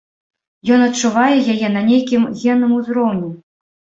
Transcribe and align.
Ён 0.77 0.85
адчувае 0.85 1.35
яе 1.57 1.69
на 1.75 1.83
нейкім 1.91 2.25
генным 2.39 2.73
узроўні. 2.81 3.29